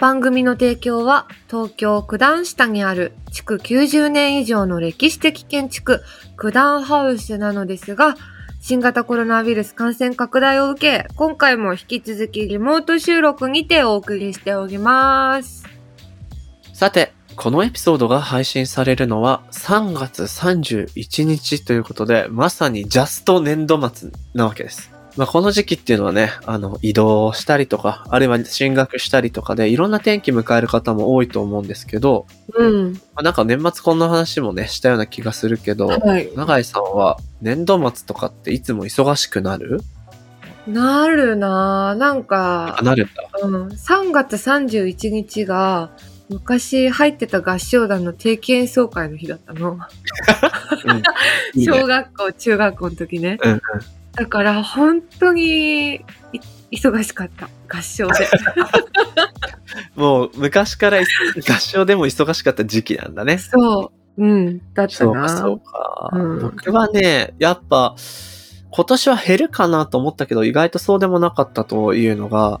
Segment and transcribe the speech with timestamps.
[0.00, 6.02] 番組の提供は東京九段下にある築90年以上の歴史的建築
[6.38, 8.16] 九段ハウスなのですが、
[8.62, 15.66] 新型コロナウイルス感染拡大を受け、今回も引き続きリモート収録にてお送りしております。
[16.72, 24.99] さて、このエピソードが配信されるのは3月31日ということで、まさにジャスト年度末なわけです。
[25.20, 32.94] まあ、この時期っていうのはね、あの、移動したりとか、あるいは進学したりとかで、いろんな天気迎える方も多いと思うんですけど、うん。
[32.94, 36.32] まあ、なんか年末こんな話もね、したような気がするけど、はい。
[36.34, 39.82] 永井さんは年度末とかっていつも忙しくなる？
[40.66, 41.98] なるなぁ。
[41.98, 43.46] なんかあ、なるんだ。
[43.46, 45.90] うん、3月31日が
[46.30, 49.72] 昔入ってた合唱団の定期演奏会の日だったの。
[49.76, 49.78] うん。
[51.52, 53.38] いいね小学校、中学校の時ね。
[53.42, 53.60] うんうん
[54.14, 56.02] だから本当にい
[56.72, 57.48] 忙しかった。
[57.68, 58.28] 合唱で。
[59.96, 61.04] もう昔からい
[61.48, 63.38] 合唱でも忙しかった時期なんだね。
[63.38, 64.24] そう。
[64.24, 64.58] うん。
[64.74, 64.88] だったな。
[64.88, 66.10] そうか、そうか。
[66.12, 67.94] うん僕はね、やっぱ、
[68.72, 72.60] 今年は減るかなと思ったけど、意外とそうでもなかったというのが、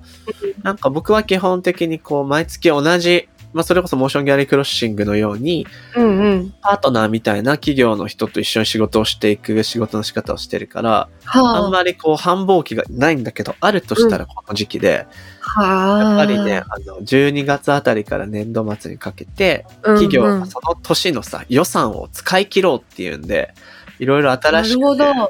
[0.62, 6.54] なんか僕は基本的にこう、毎月同じ、まあそれこそモーションギャラリークロッシングのように、うんうん。
[6.62, 11.70] パートナーみたいな企業の人と一緒に仕事をしていく仕事の仕方をしてるから、あんはあ。
[11.70, 15.06] まりこう繁忙期がないんだけど、あるとしたらこの時期で、
[15.40, 15.98] はあ。
[15.98, 23.54] やっぱりね、あの、12月あたりから年度末にかけて、うんうん、企業がその年のさ、予算を使い切ろうっていうんで、
[23.98, 24.80] いろいろ新しく、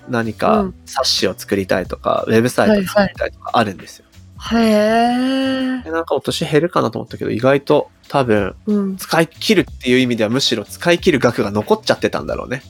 [0.09, 4.05] 何うかん冊子を作りたいとか、ウェブサイトを作りたいとかあるんですよ。
[4.53, 5.83] へえ。
[5.85, 8.97] でなんか今年減るかなと思ったけど、意外と多分、うん。
[8.97, 12.63] 使い切るっていう意味ではむしろ使い切る額が残っちゃってたんだろうね。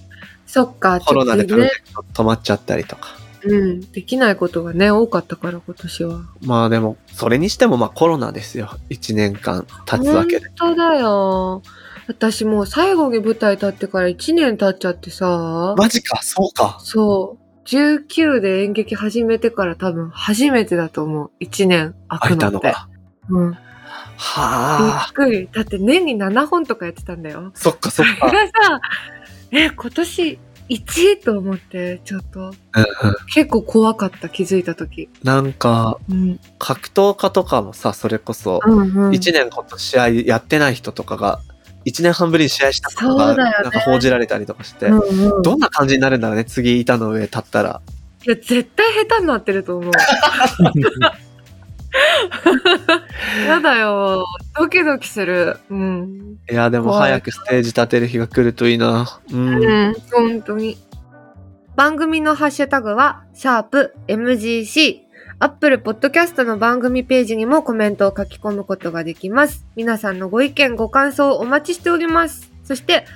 [0.47, 1.70] そっか、コロナでプロジね。
[1.92, 3.08] ェクト止まっちゃったりとか。
[3.42, 3.81] うん。
[3.92, 6.20] できないことがね、多かったから今年は。
[6.42, 8.70] まあでも、それにしてもまあコロナですよ。
[8.91, 10.48] 1年間経つわけで。
[10.58, 11.62] 本当だよ。
[12.08, 15.75] 私もう最後に舞台立ってから1年経っちゃってさ。
[15.78, 16.78] マジか、そうか。
[16.82, 17.40] そう。
[17.70, 21.31] 19で演劇始めてから多分初めてだと思う。
[21.41, 22.72] 1年空空いくのって。
[22.72, 22.88] たのが。
[23.28, 23.50] うん。
[23.53, 23.56] び
[24.16, 25.12] はあっ。
[25.12, 25.48] くり。
[25.53, 27.53] だって年に7本とかやってたんだよ。
[27.54, 28.26] そっかそっそれか。
[28.26, 28.81] がさ、
[29.53, 30.38] え、今年
[30.69, 32.54] 1位と思って、ちょっとうんうん
[33.32, 35.08] 結構怖かった、気づいた時。
[35.22, 36.41] なんか、うん。
[36.58, 39.10] 格闘家とかもさ、それこそ、うんうん。
[39.10, 41.41] 1年この試合やってない人とかが、
[41.87, 47.81] 1年半ぶりに試合したことが、なんか報じられたりとかして、うんうん、どんな感じになるんだろうね、次板の上立ったら。
[48.27, 49.93] いや、絶対下手になってると思う。
[53.47, 54.25] やだよ。
[54.59, 55.59] ドキドキする。
[55.71, 56.37] うん。
[56.51, 59.21] いや、でも早くステージ立てる日が来るといいな。
[59.33, 59.55] うん。
[59.57, 60.79] うん、本当に。
[61.77, 65.09] 番組のハッシュタグは、シャープ MGC。
[65.43, 69.65] Apple Podcast の番組ページにもコメントを書き込むことができます。
[69.75, 72.53] 皆さんのご意見、ご感想をお待ちしております。
[72.62, 73.06] そして、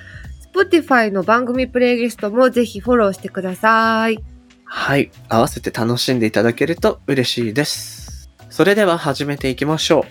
[0.51, 4.17] Spotify の番組プレイリストもぜひフォローしてください。
[4.63, 5.11] はい。
[5.29, 8.31] 合わせて楽しんでいただけると嬉しいです。
[8.49, 10.03] それでは始めていきましょう。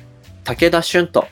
[0.45, 1.27] 武田俊と、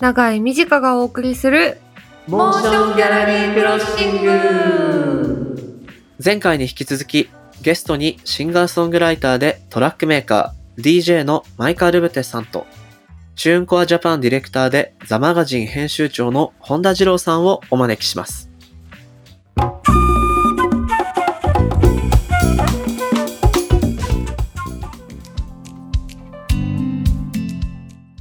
[0.00, 1.78] 長い短がお送りする、
[2.26, 5.86] モーションギャラリークロッシング
[6.22, 7.30] 前回に引き続き、
[7.62, 12.66] ゲストにシンガーソングライターでトラックメーカー、DJ のマイカ・ルブテさんと、
[13.34, 18.50] チューンコアジャパンディレクターでザ・マガジン編集長の本田二郎さんをお招きします。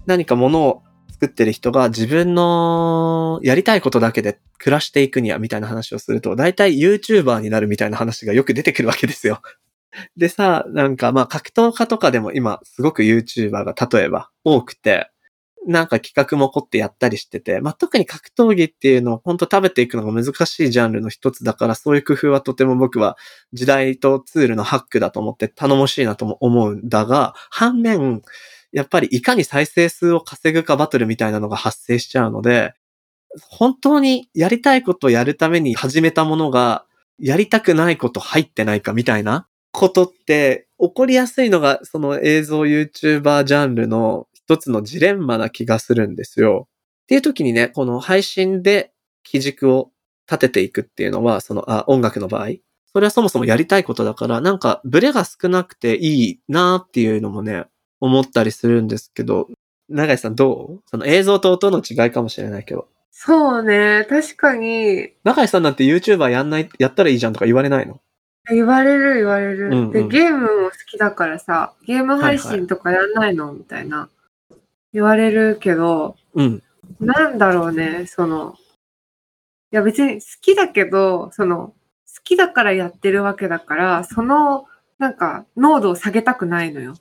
[0.05, 0.84] 何かものを
[1.25, 9.41] 作ってる人が自分のやりたいことだけで暮らしていくにはみたいな話をすると、大体 YouTuber になるみたいな話がよく出てくるわけですよ。
[10.17, 15.09] でさ、なんかまあ格闘家とかでも今すごく YouTuber が例えば多くて、
[15.67, 23.17] なんか企画も凝ってやったりしてて、まあ特に格闘技っていうのは本当食べていくのが難しいジャンルの一つだから、そういう工夫はとても僕は
[23.53, 28.21] 時代とツールのハックだと思って頼もしいなとも思うんだが、反面、
[28.75, 32.73] やっぱりいかに再生数を稼ぐかバトルみたいなのが発生しちゃうので、
[33.49, 36.85] 本当にやりたいことをやるために始めたものが、
[37.17, 46.67] やりたくないこと入ってないかみたいなことって起こりやすいのが、その映像 YouTuber ジャンルの一つのジレンマな気がするんですよ。
[47.03, 48.91] っていう時にね、この配信で
[49.23, 49.91] 基軸を
[50.29, 52.49] 立てていくっていうのは、その、あ、音楽の場合。
[52.91, 57.65] それはそもそもやりたいことだから、なんか、ブレが少なくていいなっていうのもね、
[58.05, 59.47] 思ったりするんですけど、
[59.89, 60.81] 長井さんどう？
[60.85, 62.87] その映像と音の違いかもしれないけど。
[63.11, 67.99] そうね、確かに、長井さんなんて YouTuber やんない、やったらいいじゃんとか言われないの？
[68.51, 74.09] 言われる言われる、うんうんで、ゲームも好きだからさ、ゲーム配信とかやんないの、みたいな。
[74.93, 76.63] 言われるけど、うん。
[76.99, 78.55] なんだろうね、その、
[79.71, 81.73] いや別に好きだけど、その、好
[82.23, 84.65] きだからやってるわけだから、その、
[84.99, 86.95] なんか、濃度を下げたくないのよ。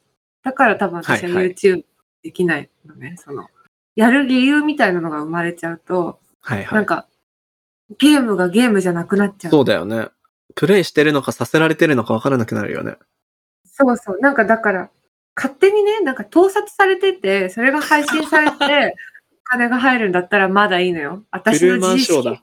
[0.44, 1.84] だから多分私ははいはい YouTube
[2.22, 3.48] できないのね、その、
[3.96, 6.74] やる理由みたいなのが生まれちゃうと、はいはい。
[6.74, 7.06] なんか、
[7.98, 9.50] ゲームがゲームじゃなくなっちゃう。
[9.50, 10.08] そうだよね。
[10.54, 12.96] プレイしてるのかさせられてるのか分からなくなるよね。
[13.64, 14.18] そうそう。
[14.20, 14.90] なんかだから、
[15.36, 18.96] 勝手にね、なんか盗撮されてて、それが配信されて、
[19.44, 21.24] 金が入るんだったらまだいいのよ。
[21.30, 22.12] 私の自意識。
[22.22, 22.38] そう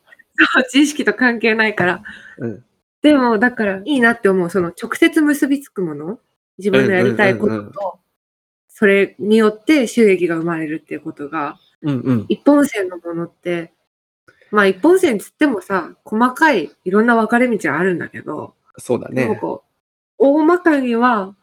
[0.74, 2.04] 自意識と関係ないから。
[2.38, 2.65] うん。
[3.01, 4.50] でも、だから、いいなって思う。
[4.50, 6.19] その、直接結びつくもの。
[6.57, 8.00] 自分のやりたいこうんうんうんとと、
[8.68, 12.25] それによって収益が生まれるっていうことが、うんうん。
[12.30, 13.74] 一本線のものって、
[14.51, 19.39] まあ一本線つってもさ、細かいいろんな分かれ道はあるんだけど、そうだね。
[20.18, 21.36] 大まかには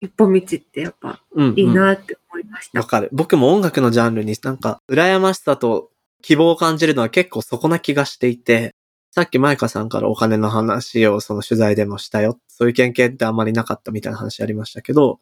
[0.00, 1.58] 一本道ってやっぱうん、うん。
[1.58, 2.80] いいなって思いました。
[2.80, 3.08] わかる。
[3.12, 5.90] 僕も音楽のジャンルになんか、羨ましさと
[6.22, 8.74] 希望を感じるのは結構そこな気がしていて、
[9.18, 12.38] さっきマイカさんからお金の話をその取材でもしたよ。
[12.46, 15.18] そういう経験ってあんまりなかったみたいな話ありましたけど、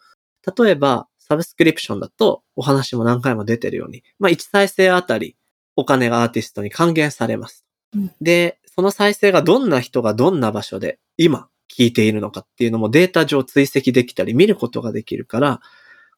[0.54, 5.34] 例えば、サブスクリプションだとお話も何回も出てるように、まあ1再生あたり
[5.76, 7.64] お金がアーティストに還元されます。
[7.94, 15.60] うんで、その再生がどんな人がどんな場所で今聞いているのかっていうのもデータ上追跡できたり見ることができるから、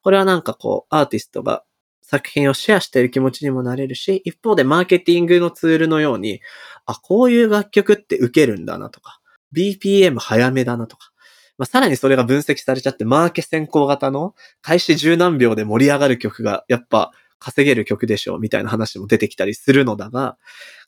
[0.02, 1.62] これはなんかこう、アーティストが
[2.08, 6.40] 作品をシェアしている気持ちにもなれるし、一方でマーケティングのツールのように、
[6.86, 9.20] あ、こういう楽曲って受けるんだなとか、
[9.54, 11.10] BPM 早めだなとか、
[11.58, 20.38] まあ、さらにそれが分析されちゃって、マーケ先行型の開始十何秒で盛り上がる曲が、やっぱ稼げる曲でしょうみたいな話も出てきたりするのだが、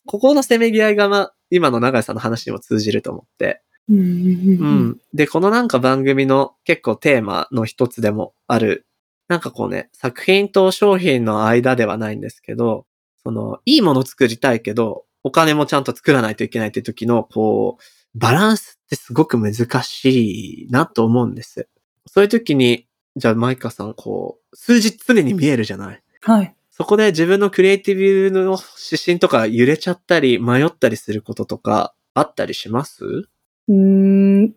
[0.06, 4.99] ここのせめぎ合いが、まあ、今の長井さんの話にも通じると思って、うん。
[5.12, 8.87] で、このなんか番組の結構テーマの一つでもある、
[9.31, 12.85] なんかこうね、作品と商品の間ではないんですけど、
[13.23, 19.55] その、いいもの作りたいけど、お金もちゃんと作らないといけないっていう時の、こう、バランスってすごく難
[19.85, 21.69] しいなと思うんです。
[22.06, 26.03] そういう時に、じゃあマイカさん、こう、数字常に見えるじゃない？
[26.23, 26.56] はい。
[26.71, 28.59] そこで自分のクリエイティブの
[28.91, 33.05] 指針とか揺れちゃったり、迷ったりすることとか、あったりします？
[33.05, 34.55] うーん、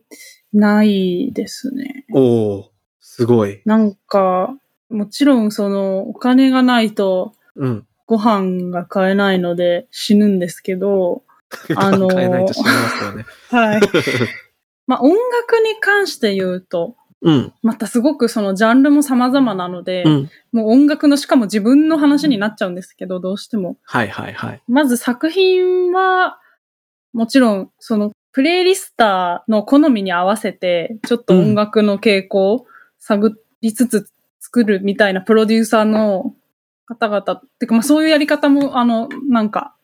[0.52, 2.06] ないですね。
[2.12, 2.64] おー、
[3.02, 3.62] すごい。
[3.66, 4.58] なんか、
[4.94, 7.88] もちろんそのお金がないとうん。
[8.06, 11.24] ご飯が買えないので死ぬんですけど、
[11.76, 13.26] あのー変えないと死にますよね。
[13.50, 13.82] はい。
[14.86, 17.54] まあ音楽に関して言うと、うん。
[17.62, 20.30] またすごくそのジャンルも様々なので、うん。
[20.52, 23.78] もう音楽のしかも自分の話になっちゃうんですけど、どうしても。
[23.84, 24.62] はいはいはい。
[24.68, 26.38] まず作品は、
[27.14, 32.66] もちろん、その、プレイリスターの好みに合わせて、ちょっと音楽の傾向を
[33.00, 34.10] 探りつつ
[34.54, 36.36] 作るみたいなプロデューサーの
[36.86, 39.76] 方々、ってかまあそういうやり方も、あの、なんか、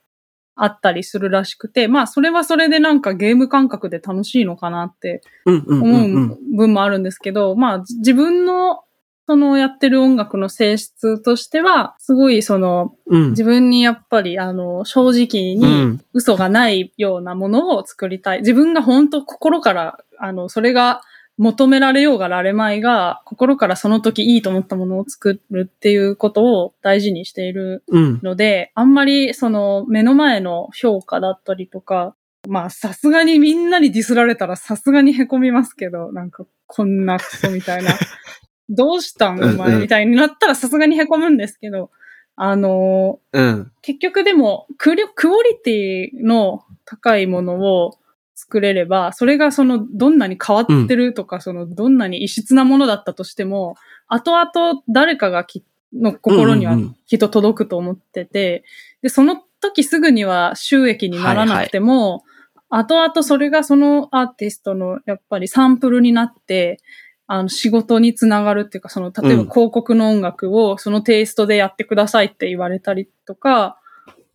[0.62, 5.22] あったりするらしくて、まあそれはそれでなんかゲーム感覚で楽しいのかなって。
[5.46, 8.82] 思う部分もあるんですけど、まあ自分の
[9.26, 13.30] そのやってる音楽の性質としては、すごいそのうん。
[13.30, 16.02] 自分にやっぱりあの正直うにん。
[16.14, 18.40] 嘘がないようなものを作りたい。
[18.40, 21.02] 自分が本当心からあのそれが
[21.40, 28.20] 求められようがられまいが心からその時いいと思ったものを作るっていうことを大事にしているうん。
[28.22, 32.14] ので、あんまりその目の前の評価だったりとか、
[32.50, 37.92] まあさすがにみんなにディスられたらさすがに凹みますけど、なんかこんなクソみたいな。
[38.70, 41.90] どうしたんおうんうん前みたいになったらさすがに凹むんですけど、
[42.36, 43.72] あのうん。
[43.82, 47.99] 結局でもクリ、クオリティの高いものを
[48.40, 53.76] 作れれば、それがその、どんなに変わってるとか、その、どんなに異質なものだったとしても、
[54.08, 58.64] 後々誰かがき、の心にはうんうんうんきっと届くと思ってて、
[59.02, 62.24] で、その時すぐには収益にならなくても、
[62.70, 66.78] 後々それがそのアーティストのやっぱりサンプルになって、
[67.26, 73.80] あの仕事につながるっていうか、その、例えばうん広告の音楽をそのテイストでやってくださいって言われたりとか、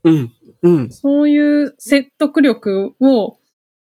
[0.03, 0.33] うん。
[0.63, 0.91] うん。
[0.91, 3.39] そういう説得力を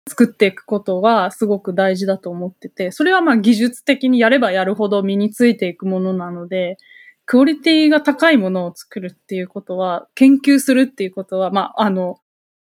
[0.08, 6.76] 作っていくことはすごく大事だと思ってて、それはまあ技術的にやればやるほど身についていくものなので、
[7.26, 12.20] クオリティが高いものを作るっていうことは、研究するっていうことは、まあ、あの、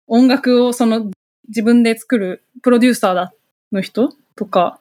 [0.09, 1.11] 音楽をその
[1.49, 3.28] 自分で作るプロデューサー
[3.71, 4.78] の人とか、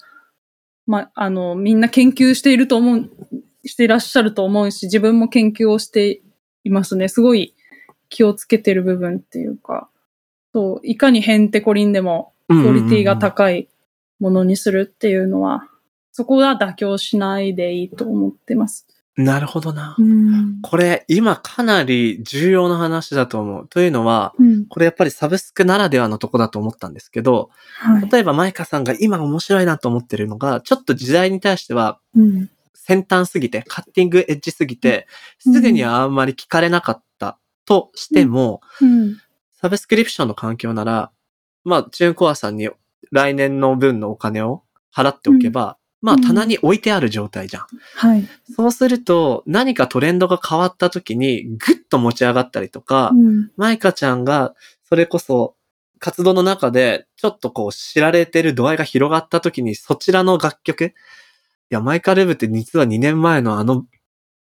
[0.87, 3.09] まあ、あの、みんな研究していると思う、
[3.65, 6.21] していらっしゃると思うし、自分も研究をして
[6.63, 7.07] いますね。
[7.07, 7.53] すごい
[8.09, 9.89] 気をつけてる部分っていうか、
[10.53, 13.67] そう、いかにヘンテコリンでもクオリティが高い
[14.19, 15.67] ものにするっていうのは、
[16.11, 18.87] そこは妥協しないでいいと思ってます。
[19.17, 19.95] なるほどな。
[19.97, 20.61] うん。
[20.61, 23.67] これ、今かなり重要な話だと思う。
[23.67, 24.65] というのは、うん。
[24.67, 27.49] これやっぱりサブスクならではのとこだと思ったんですけど、
[27.79, 28.09] はい。
[28.11, 32.49] 例えばマイカさんが今面白いなと思ってるのが、ちょっと時代に対してはうん。
[32.73, 35.07] 先端すぎて、カッティングエッジすぎて、
[35.45, 39.17] うんすぐにはあんまり聞かれなかったとしても、うん。
[39.59, 41.11] サブスクリプションの環境なら、
[41.67, 42.69] まあ、チューンコアさんに
[43.11, 44.63] 来年の分のお金を
[44.95, 47.65] 払っておけば、まあ、うん棚に置いてある状態じゃん。
[47.95, 48.25] はい。
[48.55, 53.51] そうすると、何かトレンドが変わった時に、ぐっと持ち上がったりとか、うん。
[53.57, 54.55] マイカちゃんが、
[54.87, 55.55] それこそ、
[55.99, 60.91] 活動の中で、ちょっとこう、知られてる度合いが広がった時に、そちらの楽曲、い
[61.71, 63.85] や、マイカ・レブって実は2年前のあの、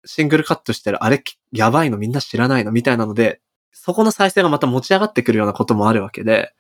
[0.07, 1.23] シングルカットしてる、あれ、
[1.53, 3.41] やばいのみんな知らないのみたいなので、
[3.73, 6.53] そこの再生がまた持ち上がってくるようなこともあるわけで、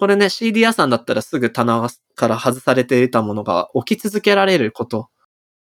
[0.00, 5.10] これね、CD 屋さんだったらすぐ棚から外されていたものが起き続けられること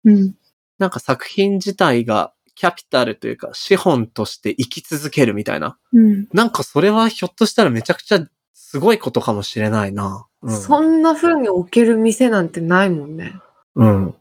[0.05, 0.35] うん。
[0.79, 5.77] なんか作品自体がキャピタルというか資本として生き続けるみたいな。
[5.91, 6.29] うん。
[6.31, 10.25] なんかそれはひょっとしたらめちゃくちゃすごいことかもしれないな。
[10.43, 10.57] うん。
[10.57, 13.33] そんな風に置ける店なんてないもんね。
[13.75, 14.15] うん。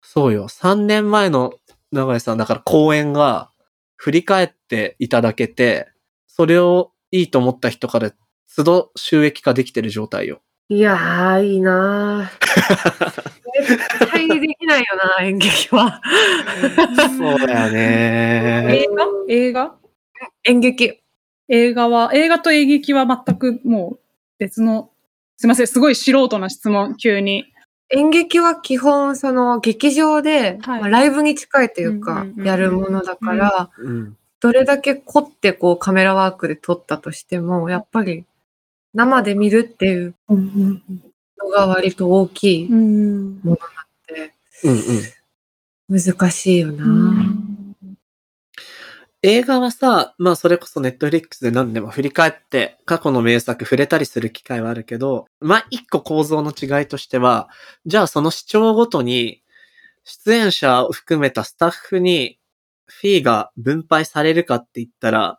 [0.00, 0.48] そうよ。
[0.48, 1.52] 3年前の
[1.92, 3.50] 長井さんだから公演が
[3.96, 5.92] 振り返っていただけて、
[6.26, 8.12] それをいいと思った人から
[8.56, 10.40] 都度収益化できてる状態よ。
[10.68, 14.86] いやー、いいなー絶対できないよ
[15.18, 16.00] な、演劇は。
[17.18, 18.84] そうだよね。
[18.84, 19.06] 映画？
[19.28, 19.74] 映画？
[20.44, 21.00] 演劇。
[21.48, 24.00] 映画は、映画と演劇は全くもう
[24.38, 24.90] 別の、
[25.36, 27.46] すいません、すごい素人な質問、急に。
[27.92, 34.16] 演劇は基本、その、劇場で、はいまあライブに近いというかやるものだから、うん。
[34.38, 38.24] どれだけ凝ってこうカメラワークで撮ったとしても、やっぱり
[38.94, 43.52] 生で見るっていうのが割と大きいうんうん。
[43.52, 43.56] っ
[44.06, 46.00] てうんうん。
[46.00, 47.24] 難しいよな、
[49.22, 57.50] 映画はさ、まあそれこそネットフリックスで何でも振り返って過去の名作触れたりする機会はあるけど、まあ一個構造の違いとしては、
[57.84, 59.42] じゃあその視聴ごとに
[60.04, 62.38] 出演者を含めたスタッフに
[62.86, 65.38] フィーが分配されるかって言ったら、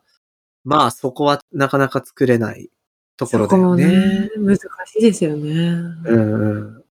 [0.63, 2.69] まあそこはなかなか作れない
[3.25, 5.51] ところだよそこもねね。、難しいですよね。
[5.51, 6.83] うんうん。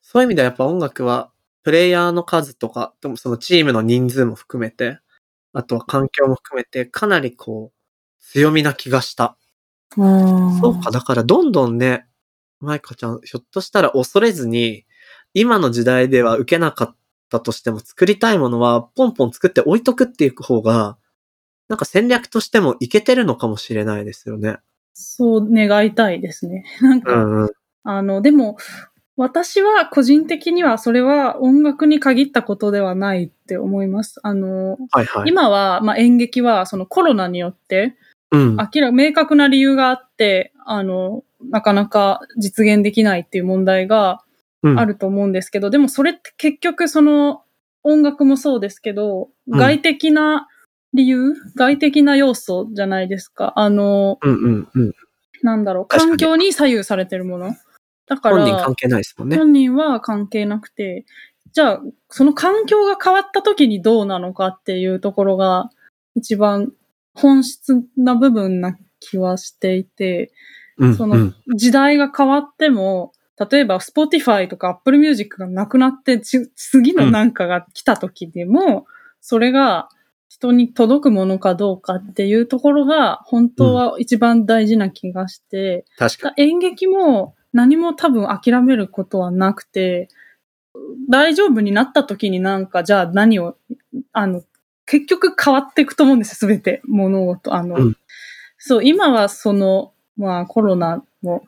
[0.00, 1.30] そういう意味ではやっぱ音楽は
[1.62, 4.98] プレイヤーの数とか、でもそのチームの人数も含めて、
[5.52, 9.36] あとは環境も含めてかなりこう強みな気がした。
[9.96, 12.06] そうか、だからどんどんね、
[12.60, 14.86] マイカちゃん、ひょっとしたら恐れずに、
[15.34, 16.96] 今の時代では受けなかっ
[17.28, 20.96] たとしても作りたいものはポンポン作って置いとくっていう方が、
[21.68, 24.58] なんか戦略としてもいけてるのかもしれないですよね。
[24.94, 26.64] そう願いたいですね。
[26.80, 27.50] なんか、うんうん。
[27.84, 28.56] あの、でも、
[29.16, 34.20] 私は個人的にはそれは音楽に限ったことではないって思います。
[34.22, 35.28] あの、はいはい。
[35.28, 37.96] 今は、まあ、演劇はそのコロナによって、
[38.30, 38.56] うん。
[38.56, 44.22] 明ら明確な理由があって、あの、なかなか実現できないっていう問題が
[44.62, 47.42] うんあると思うんですけど、でもそれって結局その
[47.82, 50.48] 音楽もそうですけど、うん外的な
[50.94, 53.52] 理由、外的な要素じゃないですか。
[53.56, 54.92] あの、うんうんうん。
[55.42, 57.54] なんだろう、環境に左右されてるもの。
[58.06, 59.36] だから、本人関係ないですもんね。
[59.36, 61.04] 本人は関係なくて、
[61.52, 65.70] じゃあ、その環境が変わった時にどうなのかっていうところが、
[66.14, 66.72] 一番
[67.14, 70.32] 本質な部分な気はしていて、
[70.78, 71.34] うんそのうん。
[71.56, 73.12] 時代が変わっても、
[73.50, 78.86] 例えば Spotify とか Apple Music がなくなってち次のなんかが来た時でも、
[79.20, 79.88] それが
[80.32, 86.42] 人に届くものかどうかっていうところが本当は一番大事な気がして、確かに。
[86.42, 90.08] 演劇も何も多分諦めることはなくて、
[91.10, 93.58] 大丈夫になった時になんか、じゃあ何を、
[94.12, 94.42] あの、
[94.86, 97.52] 結局変わっていくと思うんですよ、すべて、物事。
[97.52, 97.96] あの、うん。
[98.56, 101.42] そう、今はその、まあコロナの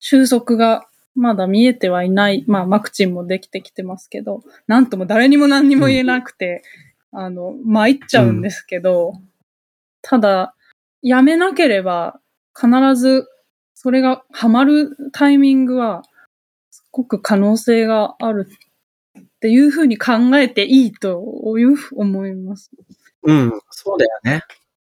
[0.00, 6.64] 収束がまだ見えてはいない、まあワクチンもできてきてますけど、なんとも誰にも何にも言えなくて、
[7.12, 9.14] あの、参っちゃうんですけど、
[10.02, 10.54] ただ、
[11.02, 12.20] やめなければ
[12.54, 13.26] 必ず
[13.82, 16.02] それがハマるタイミングは、
[16.70, 18.46] すごく可能性がある
[19.18, 22.70] っていうふうに考えていいという思います。
[23.22, 24.42] うん、そうだよね。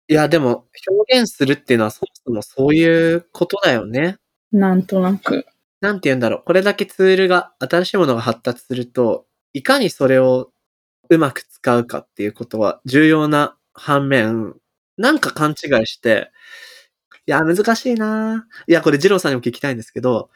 [0.07, 4.19] いや、でも、表現するっていうのはそもスもそういうことだよね。
[4.53, 5.45] なんとなく。
[5.81, 6.43] なんて言うんだろう。
[6.47, 10.53] これだけツールが、新しいものが発達すると、いかにそれを
[11.11, 14.55] うまく使うかっていうことは重要な反面、
[14.99, 16.31] なんか勘違いして、
[17.27, 18.47] いや、難しいな。
[18.69, 20.31] いや、これ、二郎さんにも聞きたいんですけど、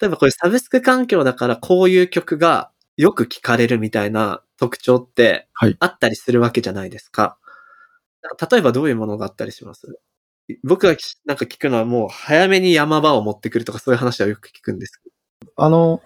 [0.00, 5.76] 例えばこれサブスク環境だからこういう曲がよく聴かれるみたいな特徴ってはい。
[5.80, 7.38] あったりするわけじゃないですか。
[8.52, 9.98] 例えばどういうものがあったりします？
[10.64, 15.10] 僕がきなんか聞くのはもう早めに山場を持ってくるとかそういう話はよく聞くんですけ
[15.56, 16.02] あの、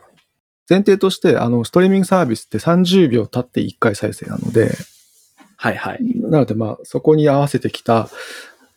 [0.68, 4.74] 前提として、あの、ストリーミングサービスって30秒経って1回再生なので、ど。
[5.56, 5.98] はいはい。
[6.16, 8.08] なのでまあ、そこに合わせてきた、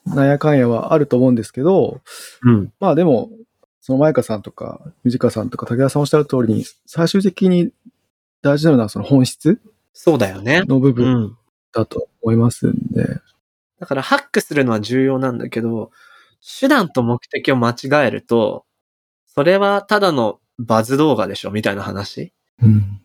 [0.05, 2.01] なんやかんやはあると思うんですけど、
[2.43, 2.71] うん。
[2.79, 3.29] まあでも、
[3.81, 7.71] そのマイカさんとか、ミジカさんとか、武田さんおっしゃる通りに、最終的に
[8.41, 9.59] 大事なのはその本質
[9.93, 10.61] そうだよね。
[10.67, 11.37] の部う分ん。
[11.73, 13.05] だと思いますんで、
[13.79, 15.91] だからハックするのは重要なんだけど、
[16.59, 18.65] 手段と目的を間違えると、
[19.25, 22.33] それはただのバズ動画でしょみたいな話？
[22.61, 23.01] うん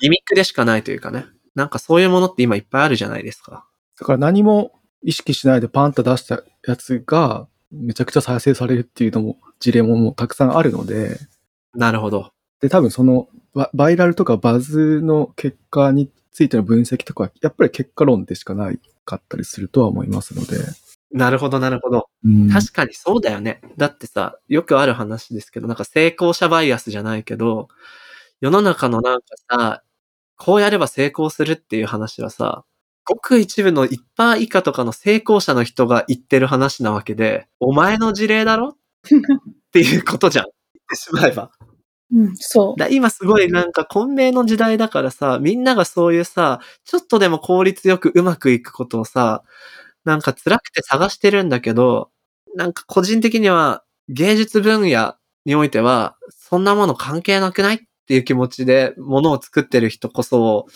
[0.00, 1.24] ギミックでしかないというかね。
[1.54, 3.66] なんかそういうものって今いっぱいあるじゃないですか。
[3.98, 11.18] だから何も意識しないでパンと出したやつが、めちゃくちゃ再生されるっていうのも、事例ももうたくさんあるので、
[11.74, 12.30] なるほど。
[12.60, 20.58] で、多分そのバ、バイラルとかバズの結果についての分析とかは、やっぱり結果論でしかないかったりするとは思いますので。
[21.10, 22.08] なるほど、なるほど。
[22.24, 23.60] うん確かにそうだよね。
[23.78, 27.68] だってさ、よくある話ですけど、なんか成功者バイアスじゃないけど、
[28.40, 29.82] 世の中のなんかさ、
[30.36, 32.64] こうやれば成功するっていう話はさ、
[33.04, 38.70] ごく一部の1%以下とかの成功者の人が言ってる話なわけで、お前の事例だろ？
[38.70, 38.74] っ
[39.72, 40.44] ていうことじゃん。
[40.46, 40.54] 言っ
[40.90, 41.50] てしまえば。
[42.14, 42.80] うん、そう。
[42.80, 49.44] だ今すごいなんか混迷の時代だからさ、みんながそういうさ、ちょっとでも効率よくうまくいくことをさ、
[50.08, 52.10] なんか辛くて探してるんだけど、
[52.56, 60.66] なんか個人的には芸術分野においては、そんなもの関係なくないっていう気持ちで物を作ってる人こそ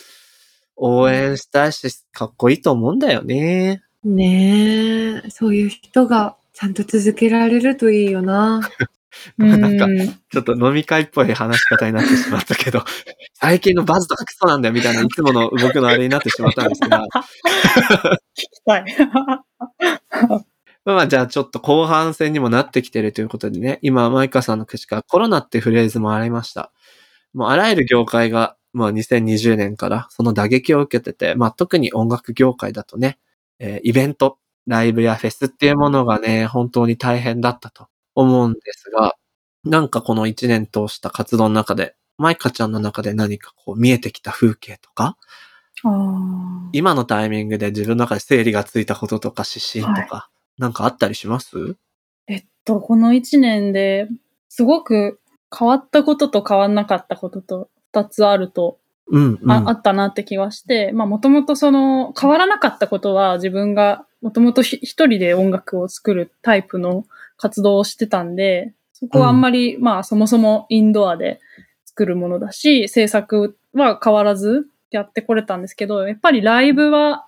[0.75, 3.81] 応援したいし、かっこいいと思うんだよね。
[4.03, 8.61] ねえ、そういう人がちゃんと続けられるといいよな。
[9.37, 12.83] なんかうんちょっと飲み会っぽい話し方になってしまったけど、
[13.33, 17.05] 最近のバズとかクソなんだよみたいな、いつもの僕のあれになってしまったんですが、
[18.65, 18.85] はい。
[20.85, 26.71] まあまあじゃあちょっと後半戦にもなってきてるということでね、今マイカさんの口からコロナってフレーズもありました。
[27.33, 33.19] もうあらゆる業界が、まあ2020年からその打撃を受けてて、まあ特に音楽業界だとね、
[33.59, 39.15] えーイベント、ライブやフェスっていうものがね、本当に大変だったと思うんですが、
[39.63, 45.17] なんかこの1年通した活動の中で、マイカちゃんの中で何かこう見えてきた風景とか、
[46.71, 51.75] 今のタイミングで自分の中で整理がついたこととか指針とか、なんかあったりします？
[52.27, 54.07] えっと、この一年で
[54.47, 55.19] すごく
[55.57, 59.51] 変わったことと変わんなかったことと二つあると、うん、うん。
[59.51, 67.05] ああったなって気がして、まあもともとその変わらなかったことは自分がもともと一人で音楽を作るタイプの
[67.37, 71.39] 活動をしてたんで、そこはあんまり、まあそもそもインドアで
[71.85, 77.25] 作るものだし、制作は変わらずやってこれたんですけど、やっぱりライブは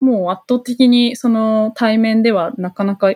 [0.00, 3.14] もう圧倒的にその対面ではなかなか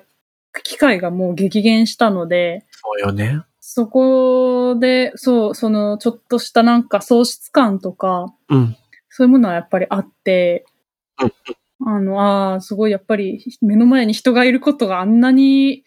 [0.62, 3.42] 機会がもう激減したので、そうよね。
[3.60, 8.76] そこで、そう、そのちょっとしたなんか喪失感とか、うん。
[9.10, 10.64] そういうものはやっぱりあって
[11.20, 15.84] うん、あの、ああ、すごいやっぱり目の前に人がいることがあんなに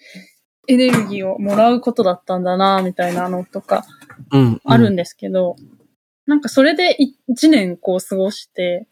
[0.68, 3.86] エネルギーをもらうことだったんだな、みたいなのとか
[4.32, 4.44] うん。
[4.54, 5.56] んあるんですけど、
[6.26, 8.88] なんかそれでい一年こう過ごして、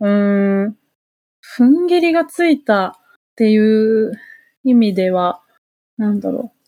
[0.00, 0.76] うーん、
[1.58, 2.92] 踏ん切りがついたっ
[3.36, 4.12] ていう
[4.64, 5.42] 意味では、
[5.96, 6.58] なんだろう。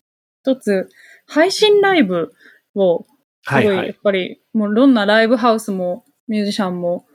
[0.43, 0.89] 一つ、
[1.27, 2.33] 配信ライブ
[2.75, 3.05] を
[3.47, 3.87] すごい、はいはい。
[3.89, 7.07] やっぱり、もうどんなライブハウスもミュージシャンも、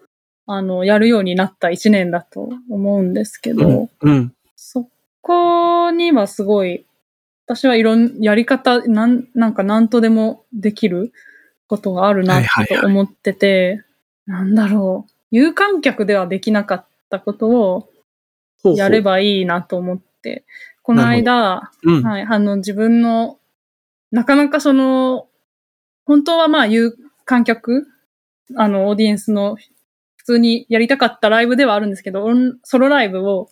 [0.48, 4.12] あの、やるようになった一年だと思うんですけど、うん。
[4.12, 4.34] うん。
[4.56, 4.90] そ
[5.22, 6.85] こにはすごい、
[7.46, 11.14] 私はいろん、やり方、なん、なんか何とでもできる
[11.68, 13.84] ことがあるなと思ってて、
[14.26, 17.90] なんだろう、有観客ではできなかったことを
[18.76, 19.02] やれ。
[19.02, 20.44] ばいいなと思って、
[20.82, 22.04] この間、うん。
[22.04, 23.38] はい、あの、自分の、
[24.12, 25.28] なかなかその、
[26.06, 27.88] 本当はまあ、有観客、
[28.56, 29.56] あの、オーディエンスの、
[30.18, 32.28] 普通にやりたかったライブではあるんですけど、
[32.64, 33.50] ソロライブを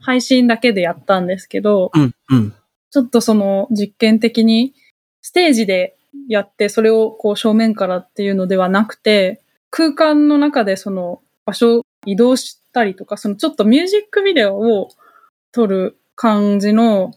[0.00, 2.14] 配信だけでやったんですけど、うん。
[2.30, 2.54] うん。
[2.96, 4.72] ちょっとその実験的に
[5.20, 14.88] ステージでやって、それをこう正面からっていうのではなくて、空間の中でその場所を移動したりとか、そのちょっとミュージックビデオを
[15.52, 17.12] 撮る感じの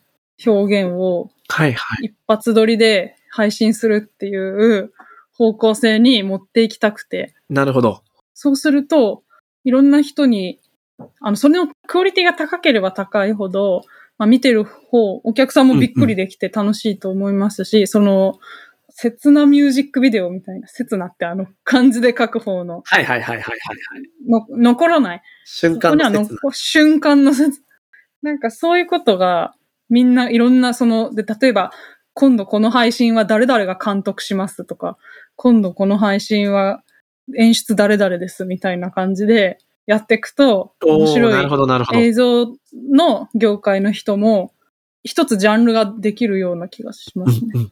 [0.46, 2.08] 表現をはいはい。
[2.08, 4.92] 一発撮りで配信するっていう
[5.32, 8.04] 方向性に持っていきたくて、なるほど。
[8.34, 9.24] そうすると、
[9.64, 10.60] いろんな人に、
[11.22, 13.84] あの、それのクオリティが高ければ高いほど、
[14.20, 18.38] まあ、見てる方、お客さんもびっくりできて楽しいと思いますし、その、
[18.90, 24.52] 切なミュージックビデオみたいな、切なってあの、漢字で書く方の、はいはいはいはいはいはい。
[24.52, 25.22] の残らない。
[25.46, 27.62] 瞬間の瞬間の切
[28.22, 29.56] なんかそういうことが、
[29.90, 31.72] みんないろんな、その、で、例えば、
[32.14, 34.98] 今度この配信は誰々が監督しますとか、
[35.38, 36.84] 今度この配信は
[37.38, 42.00] 演出誰々ですみたいな感じでやっていくと、面白なるほいどなるほど。
[42.00, 42.46] 映像
[42.92, 44.54] の業界の人も、
[45.04, 47.52] 一つジャンルができるような気がしますね。
[47.56, 47.72] うんうん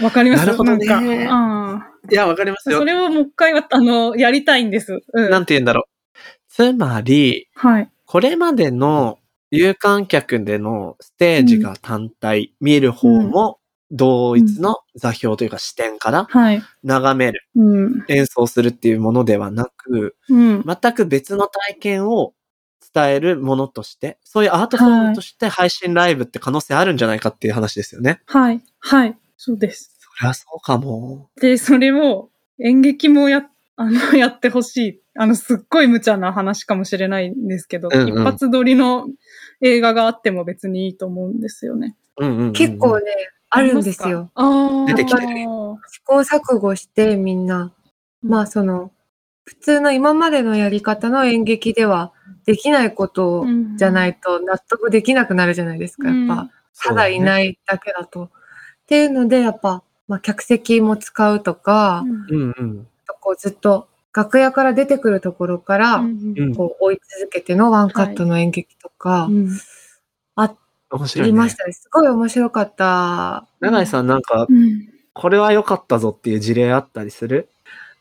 [0.00, 0.46] わかります？
[0.46, 2.84] なるほどねいや、わかりますよあそ。
[2.84, 5.00] れをもう一回は、あの、やりたいんです。
[5.12, 5.30] うん。
[5.30, 6.12] なんて言うんだろう。
[6.48, 7.90] つまり、はい。
[8.04, 9.18] これまでの
[9.50, 13.58] 有観客でのステージが単体、見る方も
[13.92, 16.62] 同一の座標というか視点からはい。
[16.82, 18.04] 眺める、うん。
[18.08, 20.64] 演奏するっていうものではなく、うん。
[20.64, 22.32] 全く別の体験を
[22.94, 28.20] 伝えるものとして、そういうアートフォームとして配信ライブって可能性あるんじゃないかっていう話ですよね。
[28.26, 28.62] はい。
[28.80, 29.16] はい。
[29.36, 29.96] そうです。
[29.98, 31.28] そりゃそうかも。
[31.40, 35.00] で、それを演劇もや、 あの、やってほしい。
[35.14, 39.06] あの、すっごい無茶な話かもしれないんですけど、うんうん一発撮りの
[39.60, 41.96] 映画があっても別にいいと思うんですよね。
[42.18, 43.04] うんうんうんうん結構ね、
[43.54, 44.30] あるんですよ。
[44.86, 45.28] 出てきてる
[45.90, 47.72] 試行錯誤してみんな、
[48.22, 48.90] まあその、
[49.44, 52.12] 普通の今までのやり方の演劇では
[52.46, 53.44] できないこと
[53.76, 56.50] じゃないいと納得できなくなるじゃないですか、やっぱ。
[56.82, 57.20] ただいい。
[57.20, 58.24] ないだけだと。
[58.24, 58.30] っ
[58.86, 62.86] ていうので、やっぱ、まあ、客席も使うとか、うんうん。
[63.20, 69.28] こうずっと楽屋から出てくるところから、うんこう追い続けてのワンカットの演劇とか、
[70.96, 71.32] 面白い、ね。
[71.32, 71.72] ありましたね。
[71.72, 73.46] すごい面白かった。
[73.60, 74.46] 永井さんなんか、
[75.14, 77.48] これは良かったぞっていう事例あったりする？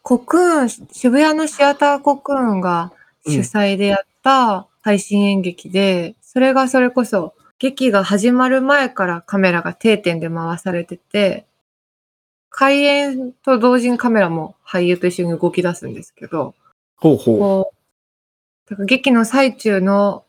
[0.03, 2.91] コクーン、渋谷のシアターコクーンが
[3.27, 11.45] 主催でやった配信演劇で、それがそれこそ劇が始まる前からカメラが定点で回されてて、
[12.49, 16.55] 開演と同時にカメラも俳優と一緒に動き出すんですけど、
[16.97, 17.73] ほうほこ
[18.67, 20.23] う、だから劇の最中の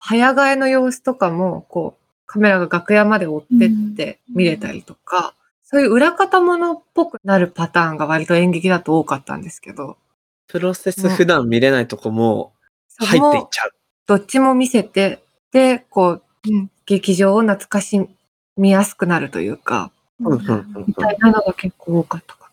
[0.00, 5.34] 早替えの様子とかも、こう、カメラが楽屋まで追ってって見れたりとか、
[5.64, 9.96] そういう裏方ものっぽくなるパターンが割と演劇だと多かったんですけど、
[10.46, 12.52] プロセス普段見れないとこも
[12.88, 13.72] そ入っていっのちゃう。
[14.06, 16.22] どっちも見せて、で、こう、
[16.86, 18.08] 劇場を懐かし
[18.56, 20.38] みやすくなるというか、み
[20.94, 22.50] たいなのが結構多かったか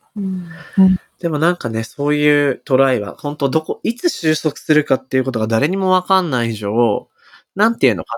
[1.19, 7.07] でもなんかね、そういうトライは、本当どこ、いつ収束するかっていうことが誰にもわかんない以上、
[7.55, 8.17] なんていうのか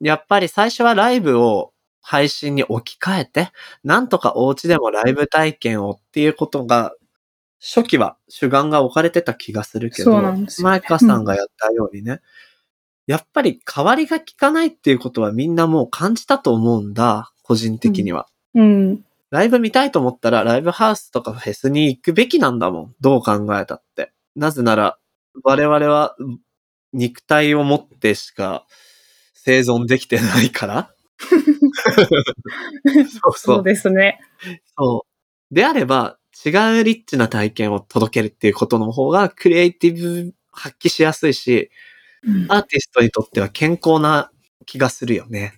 [0.00, 0.08] な？
[0.08, 3.50] やっぱり最初はライブを配信に置き換えて、
[3.82, 6.92] なんとかお家でもライブ体験をっていうことが、
[7.58, 12.20] 初期は主眼が置かれてた気がするけど、そうなんですよマイカさんがやったようにね、
[13.06, 18.26] やっぱり代わりが効かないっていうことはみんなもう感じたと思うんだ、個人的には。
[18.54, 19.04] うん。
[19.30, 22.94] ライブ見たいと思ったら、ライブハウスとかフェスに行くべきなんだもん。
[23.00, 24.12] どう考えたって。
[24.36, 24.98] なぜなら、
[25.42, 26.14] 我々は
[26.96, 28.66] 肉体を持ってしか
[29.34, 30.90] 生存できてないから。
[33.08, 33.62] そうそそうう。
[33.62, 34.20] ですね。
[34.78, 35.06] そ
[35.50, 35.54] う。
[35.54, 41.70] であれば、違うリッチな体験を届けるっていうことの方が、クリエイティブ発揮しやすいし、
[42.48, 44.30] アーティストにとっては健康な
[44.66, 45.54] 気がするよね。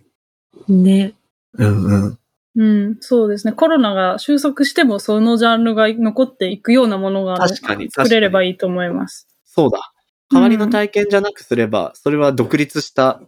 [0.69, 0.77] な。
[0.77, 1.15] ね。
[1.55, 2.19] うんうん。
[2.57, 3.53] うん、そうですね。
[3.53, 7.91] コロナが収束してもそのジャンルが残っていくようなものが確かに。
[7.91, 8.43] 作れれば。
[8.43, 9.29] いいと思います。
[9.45, 9.93] そうだ。
[10.39, 13.21] 代わりの体験じゃなくすれば、それは独立した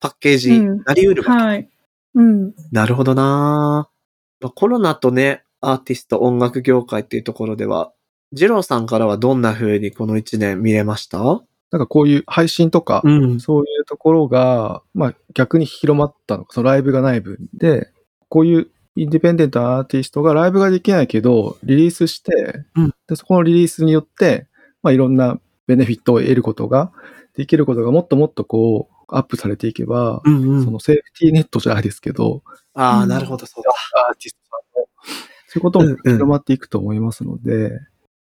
[0.00, 1.42] パッケージになり得るわけ。
[1.44, 1.70] はい。
[2.14, 2.54] うん。
[2.72, 3.88] なるほどな
[4.40, 7.92] まあコロナとね、アーティスト、音楽業界っていうところでは、
[8.32, 11.18] ジローさんからはどんな風にこの一年見れました？
[11.70, 13.40] なんかこういう配信とか、ん。
[13.40, 17.90] そういうところが、まあ逆に広まったのか、そのライブがない分で、
[18.28, 24.46] こういうインディペンデントなアーティストがライブができないけど、リリースして、うんでそこのリリースによって、
[24.82, 26.92] まあいろんなベネフィットを得ることが、
[27.34, 30.64] できることがもっともっとこう、アップされていけば、うんうん。
[30.64, 32.42] そのセーフティーネットじゃないですけど、
[32.74, 33.70] ああ、うんなるほど、そうだ。
[34.08, 34.88] アーティストさんも、
[35.46, 37.80] そういうこともうんうん広まっていくと思いますので、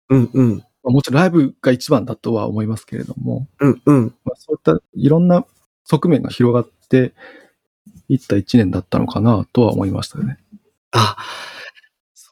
[0.10, 0.58] うんうん。
[0.58, 4.16] まあもちろんライブが一番だとは思いますけれども、うんうん。
[4.24, 5.46] まあ、そういったいろんな
[5.86, 7.14] 側面が広がって
[8.08, 10.38] いった一年だったのかなとは思いましたね。
[10.92, 11.18] あ、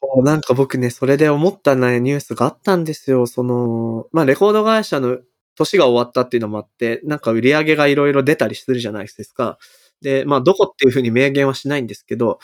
[0.02, 3.26] そう、なんか僕ね、それで思ったね、ニュースがあったんですよ。
[3.26, 5.18] その、まあ、レコード会社の
[5.56, 9.58] 年が終わったっていうのもあって、なんか売り上げがいろいろ出たりするじゃないですか。
[10.02, 12.40] で、まあ、どこっていうふうに明言はしないんですけど、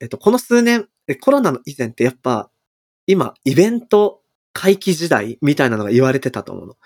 [0.00, 0.88] えっと、この数年、
[1.20, 2.50] コロナの以前ってやっぱ、
[3.06, 4.22] 今、イベント
[4.52, 6.76] 回帰時代みたいなのが言われてたと思うの。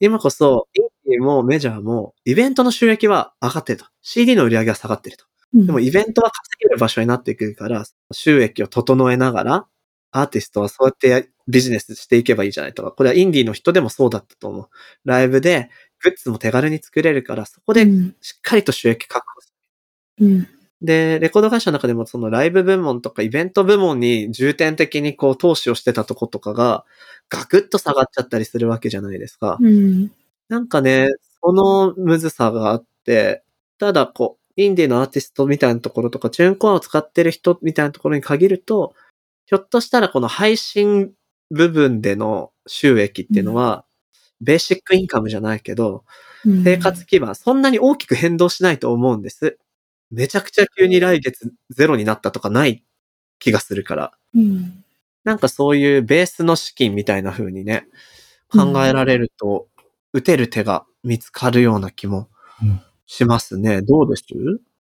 [0.00, 3.86] 今こそ、インディもメジャーも、イベントの収益は上がってると。
[4.02, 5.26] CD の売り上げは下がってると。
[5.64, 9.66] でもイベントは稼げる場所になってくるから、収益を整えながら、
[10.10, 14.68] アーティストはそうやってやビジネスしていけばいいじゃないとか、これはインディーの人でもそうだったと思う。
[15.04, 15.70] ライブで
[16.02, 17.84] グッズも手軽に作れるから、そこで
[18.20, 19.52] しっかりと収益確保す
[20.18, 20.26] る。
[20.26, 20.48] うん。
[20.82, 26.84] で、レコード会社の中でもそのライブ部門とかイベント部門に重点的にこう投資をしてたとことかが、
[27.28, 29.58] ガクッと下がっちゃったりするわけじゃないですか。
[29.60, 30.10] うん。
[30.48, 31.08] なんかね、
[31.42, 33.42] そのむずさがあって、
[33.78, 38.94] ただこう、インディーのアーティストみたいなところとか、チューンコアを使ってる人みたいなところに限ると、
[39.46, 41.12] ひょっとしたらこの配信
[41.50, 43.84] 部分での収益っていうのは、
[44.40, 46.04] ベーシックインカムじゃないけど、
[46.64, 49.58] 生活基盤、そんなに大きく変動しないと思うんです。
[50.10, 52.84] めちゃくちゃ急に来月ゼロになったとかない
[53.38, 54.12] 気がするから。
[54.34, 54.84] うん。
[55.24, 57.86] なんかそういうベースの資金みたいな風にね、
[58.48, 59.68] 考えられると、
[60.12, 62.28] 打てる手が見つかるような気も
[62.62, 63.82] うんしますね。
[63.82, 64.24] どうです？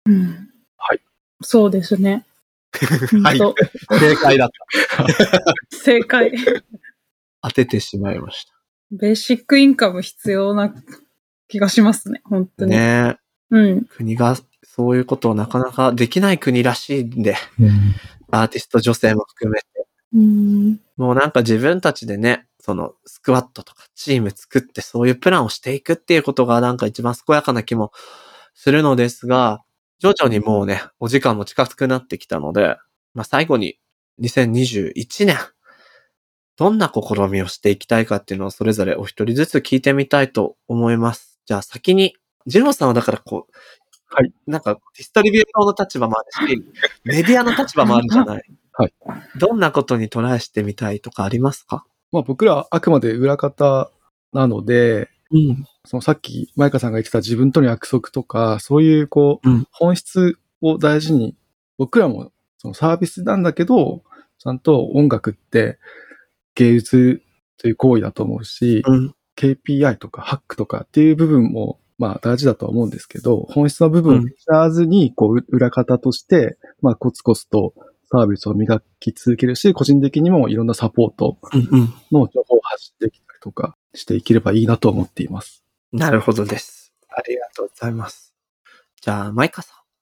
[0.05, 0.49] うん。
[0.77, 1.01] はい。
[1.41, 2.25] そうですね。
[3.23, 3.39] はい
[3.99, 5.05] 正解だった。
[5.75, 6.31] 正解。
[7.41, 8.45] 当ててしまいまし
[8.91, 10.73] ベーシックインカム必要な
[11.47, 12.21] 気がしますね。
[12.25, 12.51] 本た。
[12.59, 12.71] 当に。
[12.71, 13.17] ね
[13.51, 13.85] うん。
[13.85, 17.69] 国がそういうことをなかなかできない国らしいんで、うん
[18.31, 19.65] アーティスト女性も含めて。
[20.13, 20.79] うん。
[20.99, 27.93] もうなんか自分たちでね、そのスクワットとかチーム作ってそういうプランをしていくっていうことがなんか一番健やかな気も
[28.53, 29.63] するのですが、
[29.99, 32.75] 徐々にもうね、お時間も近くなってきたので、
[33.13, 33.79] まあ最後に
[34.21, 35.37] 2021年、
[36.57, 41.39] どんな試みをしていきたいかっていうのをそれぞれお一人ずつ聞いてみたいと思います。
[41.45, 43.53] じゃあ先に、ジローさんはだからこう、
[44.11, 44.33] はい。
[44.47, 46.63] なんかディストリビューターの立場もあるし、
[47.05, 48.43] メディアの立場もあるじゃない。
[48.73, 48.93] はい。
[49.37, 51.85] どんなことにトライしてみたいとかありますか？
[52.11, 53.91] まあ僕らはあくまで裏方
[54.33, 55.65] なので、うん。
[55.85, 61.35] そのさっき、マイカさんが言ってた自分との約束とか、そういうこう、うん本質を大事に、
[61.77, 64.01] 僕らもそのサービスなんだけど、
[64.39, 65.77] ちゃんと音楽って
[66.55, 67.21] 芸術
[67.57, 69.15] という行為だと思うし、うん。
[69.35, 77.73] KPI とかハックとかっていう部分も、まあ大事だとは思うんですけど、本質の部分を知らずに、こう、裏方として、まあコツコツと
[78.11, 81.93] サービスを磨き続けるし、個人的にもいろんなサポートうんうん。
[82.11, 85.63] の情報を発してきたりとかしていければいいなと思っています。
[85.91, 86.91] なるほどです。
[87.09, 88.33] ありがとうございます。
[89.01, 89.75] じゃあ、マイカさ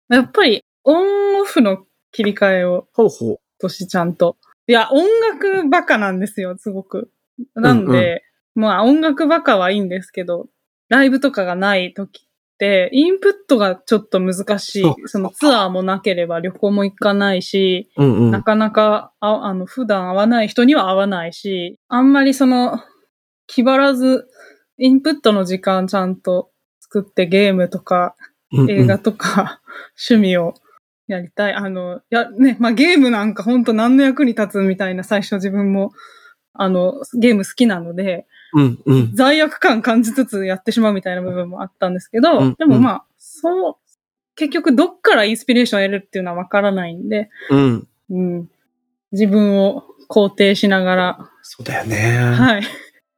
[0.09, 0.13] ん。
[0.13, 3.39] やっぱり、オンオフの切り替えを、ほうほう。
[3.59, 4.37] としちゃんと。
[4.67, 7.11] いや、音楽バカなんですよ、すごく。
[7.55, 8.23] なんで、
[8.55, 10.47] まあ音楽バカはいいんですけど、
[10.89, 12.32] ライブとかがない時って、
[12.91, 18.31] インプットがちょっと難しいそのツアーもなければ旅行も行かないし、うんうん。
[18.31, 22.79] なかなかああの普段会わない人には会わないし、あんまりその
[23.47, 24.27] 気張らず
[24.77, 28.15] インプットの時間ちゃんと作ってゲームとか
[28.51, 29.61] うんうん映画とか
[30.09, 30.53] 趣味を
[31.07, 31.53] やりたい。
[31.53, 35.91] あの、や、ね、まあゲームなんか本当何の役に立つみたいな最初自分も
[36.53, 39.15] あのゲーム好きなので、うんうん。
[39.15, 43.75] 罪悪感感じつつやってしまうみたいな部分もあったんですけど、うんでもまあ、そう、
[44.35, 47.87] 結局どっからインスピレーションを得るっていうのはわからないんで、うん。
[48.09, 48.49] うん、
[49.11, 51.97] 自分を肯定しながら、そうだよね。
[51.97, 52.63] はい。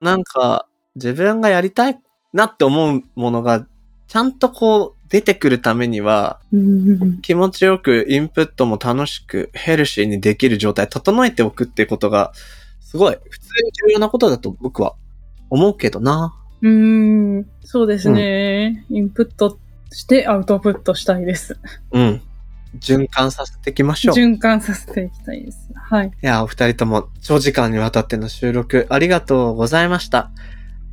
[0.02, 2.00] なんか、自分がやりたい
[2.34, 3.66] なって思うものが、
[4.08, 12.34] ちゃんとこう、出てくるためには、うん気持ちよくインプットも楽しくヘルシーにできる状態整えておくっていうことが、
[12.82, 14.96] すごい普通に重要なことだと僕は
[15.56, 16.36] 思うけどな。
[16.62, 19.58] うーん、そうですね、インプット
[19.92, 21.58] してアウトプットしたいです。
[21.92, 22.22] うん。
[22.80, 24.20] 循環させていきましょう。
[24.20, 25.70] い循環させていきたいです。
[25.74, 26.12] はい。
[26.22, 30.32] や、お二人とも長時間にわたっての収録ありがとうございました。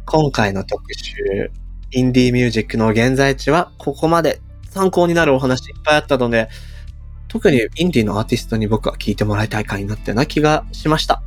[0.07, 1.51] 今回の特集、
[1.91, 6.49] インディーミュージックの現在地はここまで参考になるお話いっぱいあったので、
[7.29, 11.23] 特にインディーのアーティストに僕は聞いてもらいたい回になったような気がしました。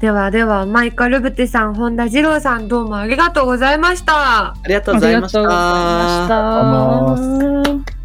[0.00, 4.48] ではでは、マイカルブテさん、本田二郎さん、どうもありがとうございました。
[4.48, 5.38] ありがとうございました。
[5.40, 5.48] あり
[6.28, 6.44] がと
[7.14, 7.96] うございました。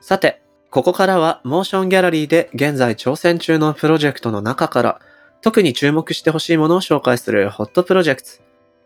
[0.00, 5.00] さて、ここからはモーションギャラリーで現在挑戦中のプロジェクトの中から
[5.44, 8.28] 特に注目してほしいものを紹介するホットプロジェクト。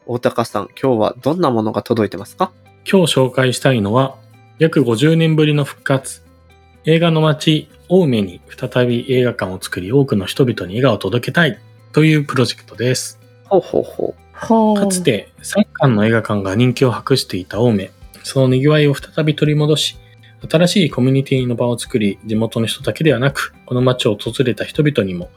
[0.07, 2.51] 大高さん、今日はどんなものが届いてますか？
[2.85, 4.17] 今日紹介したいのは、
[4.59, 6.25] 約50年ぶりの復活、
[6.85, 11.61] 映画の街、青梅に再び映画館を作り、多くの人々に笑顔を届けたい。
[11.93, 13.21] というプロジェクトです。
[13.45, 14.77] ほうほうほほう。
[14.81, 17.93] かつて3館の映画館が人気を博していた青梅、
[18.25, 19.97] その賑わいを再び取り戻し、
[20.47, 25.31] 新しいコミュニティの場を作り、地元の人だけではなく、この街を訪れた人々にも、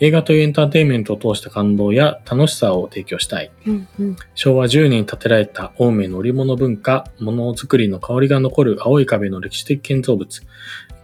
[0.00, 3.50] 映画というエンターテインメントを通した感動や楽しさを提供したい。
[3.66, 10.42] うんうん昭和10年に建てられた青梅の織物文化、物づくりの香りが残る青い壁の歴史的建造物、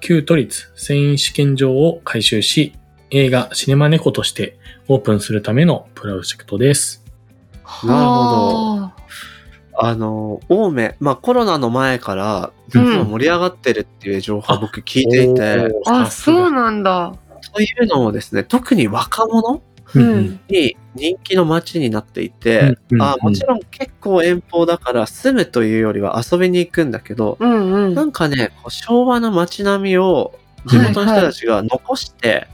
[0.00, 2.74] 旧都立繊維試験場を改修し、
[3.10, 7.04] 映画シネマネコとしてオープンするためのプロジェクトです。
[7.64, 8.79] なるほどは
[9.82, 16.02] あの、青梅、まあコロナの前から、うん実は盛り上がってるっていう情報を僕聞いていて、あ。
[16.02, 17.12] あ、そうなんだ。
[17.52, 19.60] というのもですね、特に若者
[19.94, 20.40] ううんん。
[20.48, 27.94] に人気の街になっていて、うんあもちろん結構遠方だから住むというよりは遊びに行くんだけど、うんうん。
[27.94, 32.46] なんかね、こう昭和の街並みを地元の人たちが残して、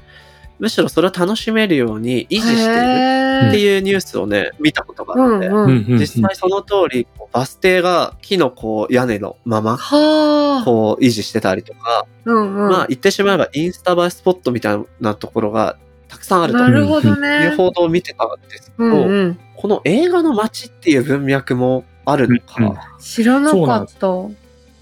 [0.59, 5.99] むしろそれを楽しめるように維持しているっていうニュースをね、見たことがあって、うんうん。
[5.99, 10.64] 実際その通り、バス停が木のこう屋根のまま、はあ。
[10.64, 12.71] こう維持してたりとか、うんうん。
[12.71, 15.77] まあ言ってしまえばインスタ映えスポットみたいなところが
[16.09, 17.57] たくさんあるとなるほどいねう。
[17.57, 19.38] 報道を見てたんですけうど、んうん。
[19.57, 22.55] この映画の街っていう文脈もあるのか。
[22.59, 24.09] うんうん知らなかった。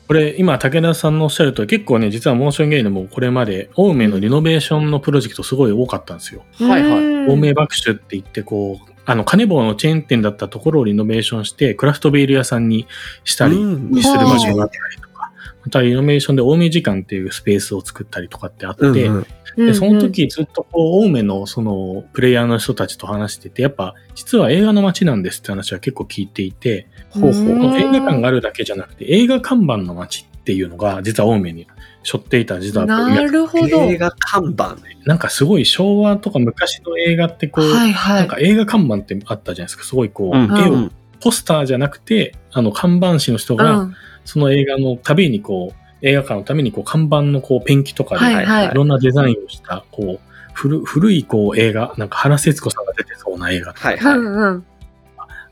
[0.07, 6.45] これ今武田さんのおっしゃるとり結構ね実はモーションゲイでもこれまで青梅のリノベーションのプロジェクトすごい多かったんですよ。
[6.59, 7.05] はいはい。
[7.05, 7.31] うん。
[7.31, 12.87] 青梅爆酒って言ってこうあのカネボウのチェーン店だったところをリノベーションしてクラフトビール屋さんに
[13.25, 14.03] したりうん。
[14.03, 15.33] する場所になったりとか、
[15.65, 19.17] またリノベーションで青梅時間っていうスペースを作ったりとかってあって、うんうん。
[19.17, 25.23] うんでその時ずっとこう青梅のそのプレイヤーの人たちと話しててやっぱ実は映画の街なん。
[25.23, 26.89] ですって話は結構聞いていて、
[27.21, 31.67] ほうほううん映画館があるだけじゃなくて映画看板の街っていうのが実は青梅に
[32.05, 33.83] 背負っていた実はなるほど。
[33.83, 34.77] 映画看板。
[35.07, 38.21] なんかすごい昭和とか昔の映画ってこう、はいはい。
[38.21, 43.97] なんか映画看板ってあったじゃないですかすごいこう、うん絵をうんポスターじゃなくてあの看板師の人うがん。
[44.27, 54.19] その映画のたびにこう映画館のためにこう看板のこうペンキとかで、はいはいいろんなデザインをしたこう古古いこう映画なんか原節子さんが出てそうな映画はいはい。
[54.19, 54.67] うんうん。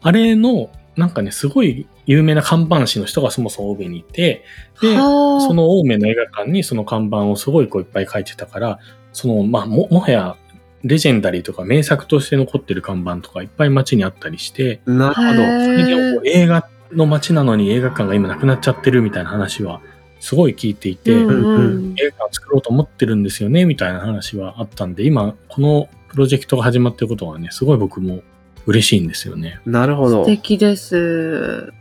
[0.03, 4.45] あれのなんかねすごい有名な看板師の人がそもそも青梅にいて
[4.81, 8.79] ではあその青梅の映画館にその看板をすごいこういっぱい書いてたから、
[9.13, 10.37] その、まあ、も、もはや、
[10.85, 16.23] レジェンダリーとか名作として残ってる看板とかいっぱい街にあったりして、なるほど。
[16.25, 19.81] 映画の街なのに映画館が今なくなっちゃってるみたいな話は
[20.19, 28.23] すごい聞いていて、うんうん映画館作ろうと思ってるんですよねみたいな話はあったんで、今このプロジェクトが始まってることがね、すごい僕も
[28.67, 29.61] 嬉しいんですよね。
[29.67, 30.31] なるほど素。
[30.31, 31.73] 敵です。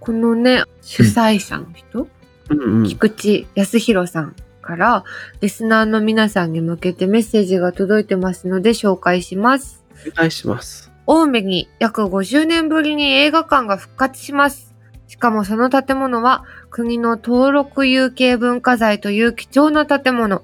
[0.00, 2.08] このね、主催者の人、
[2.50, 5.04] うんうん菊池康弘さんから、
[5.40, 9.84] リスナーの皆さんに向けてメッセージが届いてますので紹介します。
[10.10, 10.90] お願いします。
[11.06, 14.74] 青梅に約50年ぶりに映画館が復活します。
[15.06, 20.42] しかもその建物は国の登録有形文化財という貴重な建物。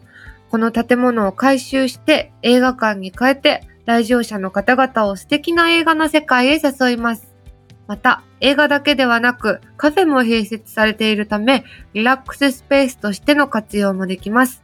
[0.51, 7.35] この建物を改修して映画館に変えて来場者の方々を素敵な映画の世界へ誘います。
[7.87, 14.63] また映画だけではなくカフェも併設されているためリラックススペースとしての活用もできます。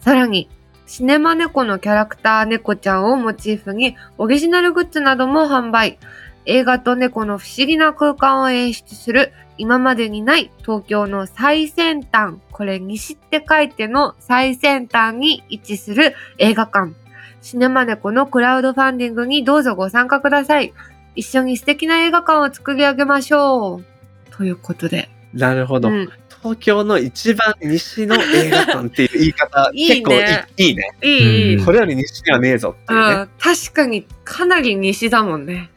[0.00, 0.48] さらに
[0.86, 5.98] シネマ猫のキャラクター猫ちゃんをモチーフにオリジナルグッズなども販売。
[6.44, 16.94] 映画と猫の不思議な空間を演出する今までにない東京の最先端、これ西って書いての最先端に位置する映画館。
[17.42, 20.72] シネマネコのクラウドファンディングにどうぞご参加ください。
[21.16, 23.84] 一緒に素敵な映画館を作り上げましょう。
[24.30, 25.10] ということで。
[25.34, 25.88] なるほど。
[25.88, 26.08] うん、
[26.40, 30.90] 東京の一番西の映画館っていう言い方、 いいね結構いいいいね。
[31.02, 31.56] いい、いい。
[31.56, 33.14] うんこれより西にはねえぞっていうね。
[33.14, 35.70] うん、確かにかなり西だもんね。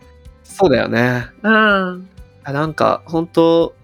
[0.44, 1.26] そうだよね。
[1.42, 2.10] うん。
[2.44, 3.76] あなんか、本当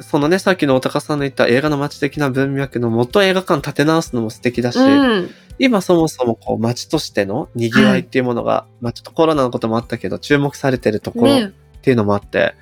[0.00, 5.30] そのね、さっきのおたかさんの言った映画の街的な文脈の元映画館建て直すのも素敵だし、うん。
[5.58, 12.54] 今そもそもこう街としての賑わいっていうものが、まあちょっとコロナのこともあったけど、注目されてるところっねていうのもあって、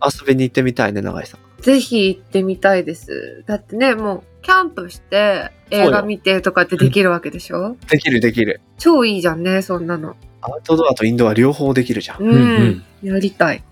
[0.00, 1.62] 遊びに行ってみたいね、永井さん。
[1.62, 3.42] ぜひ行ってみたいです。
[3.46, 7.76] だってね、もう、キャンプして、映画見てとかってできるわけでしょ？
[7.90, 8.60] できるできる。
[8.78, 10.14] 超いいじゃんね、そんなの。
[10.42, 12.22] アウトドアとインドア両方できるじゃん。
[12.22, 12.30] うん。
[12.30, 13.64] うんうんやりたい。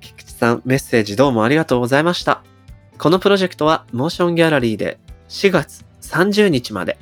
[0.00, 2.42] 菊池さん、メッセージどうもありがとうございました。
[3.00, 4.98] このプロジェクトは、モーションギャラリーで
[5.30, 6.98] 4月30日まで。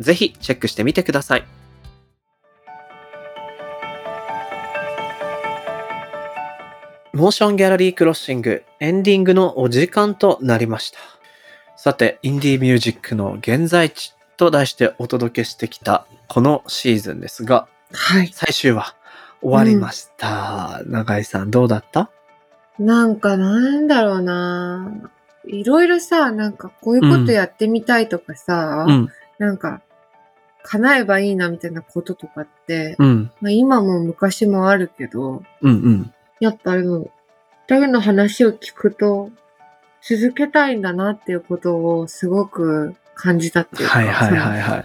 [0.00, 1.44] ぜひチェックしてみてください。
[7.12, 10.98] モーションギャラリークロッシングエンディングのお時間となりました。
[11.76, 18.30] さて、インディーミュージックの現在地と題してお届けしてきたこのシーズンですが、はい。
[18.32, 18.96] 最終話
[19.42, 20.80] 終わりました。
[20.86, 22.10] 永井さんどうだった？
[22.78, 25.10] なんかなんだろうな。
[25.46, 29.08] いろいろさ、なんかこういうことやってみたいとかさ、うん。
[29.38, 29.82] なんか
[30.62, 33.30] 叶えばいいなみたいなこととかって、うん。
[33.40, 36.12] まあ、今も昔もあるけど、うんうん。
[36.40, 37.10] やっぱりもう、
[37.68, 39.30] 二人の話を聞くと、
[40.02, 43.98] 続けたいんだなっていうことをすごく感じたっていうか。
[43.98, 44.84] はいはいはいはい。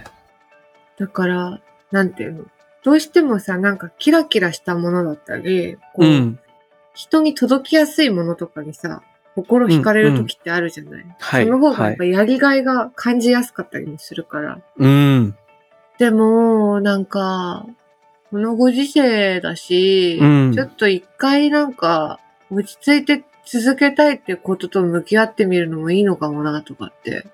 [0.98, 1.60] だから、
[1.92, 2.46] なんていうの？
[2.84, 6.40] どうしてもさ、なんかキラキラしたものだったり、こう、うん。
[6.94, 9.02] 人に届きやすいものとかにさ、
[9.44, 11.46] 心惹かれる時ってあるじゃない、はい。
[11.46, 12.06] その方がはいやっぱ。
[12.06, 14.60] やりがいが感じやすかったりもするから。
[14.78, 15.36] うん。
[15.98, 17.66] でも、なんか、
[18.32, 22.20] このご時世だし、うんちょっと一回なんか、
[22.52, 27.26] 落ち着いて続けたいってことと向き合ってみるのもいいのかもな、とかって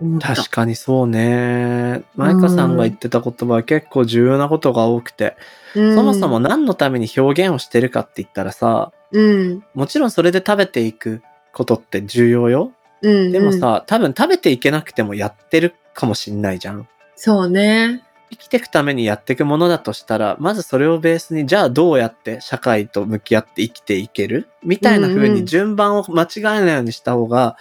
[0.00, 0.34] 思った。
[0.34, 2.02] 確かにそうね。
[2.16, 5.36] マイカさんが言ってた言葉は結構重要なことが多くて、
[5.74, 9.64] うんそもそも何のために表現をしてるかって言ったらさ、うん。
[9.74, 11.22] もちろんそれで食べていく
[11.52, 12.72] ことって重要よ。
[13.02, 13.32] うん。
[13.32, 16.88] でもさ、多分食べていけなくてもやってるかもしんないじゃん。
[17.16, 18.02] そうね。
[18.30, 24.48] 生きていくためにやっていくものだとしたら、まずそれをベースに、じゃあどうやって社会と向き合って生きていける？
[24.62, 27.56] みたいな風うんうんに順番を間違えないようにした方が、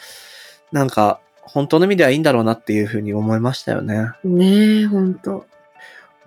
[0.71, 4.11] なんか、本当の意味ではいいんだろうなっていう風に思いましたよね。
[4.23, 5.47] ねえ、ほんと。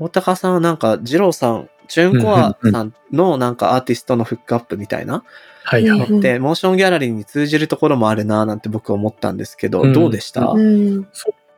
[0.00, 5.24] 大高さんはなんか、二郎さん、チューンコアさんのなんかアーティストのフックアップみたいな
[5.64, 6.08] はいはい。
[6.08, 11.06] うんで、モーションギャラリーに通じるところもあるなぁなんて僕は思ったんですけど、うんどうでした、うん。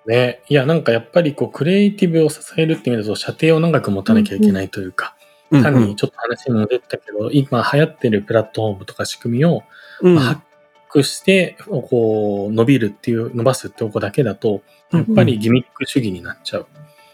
[0.07, 0.43] ね。
[0.49, 5.15] いや、なんかやっぱりこう、クリエイティブを支えるって意味だと、射程を長く持たなきゃいけないというか、
[5.51, 9.63] うん単にちょっと話にも出たけど、今流行ってるプラットフォームとか仕組みを
[10.01, 10.39] うんまあハッ
[10.89, 14.63] クして、こう、伸びるっていう、伸ばすってとこだけだと、
[14.93, 16.67] やっぱりギミック主義になっちゃう。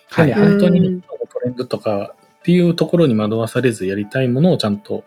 [0.09, 5.05] は本当にうんトレンドとかっていうところに惑わされずやりたいものをちゃんと、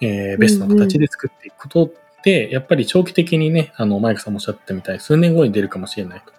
[0.00, 1.90] えーベストな形で作っていくことっ
[2.22, 4.94] て、やっぱり長期的にね、あの、マイクさんもおっしゃったみたい。
[4.96, 6.32] に数年後に出るかもしれないと。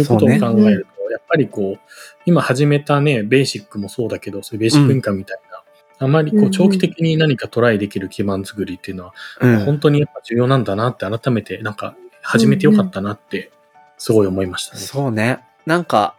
[0.00, 1.80] いうことを考えそうねると、やっぱりこう、
[2.26, 5.62] 今始めたね、ベーシックもそうだけど、そういうベーシックインカムみたいな、
[5.98, 6.50] あまりこうんううん。
[6.50, 9.64] 長期的に何かトライできる基盤作りっていうのは、うん。
[9.64, 13.50] 本当にやっぱ重要なんだなって改めて、なんか始めてよかったなって、
[13.98, 14.80] すごい思いましたね。
[14.80, 15.40] そうね。
[15.64, 16.16] なんか、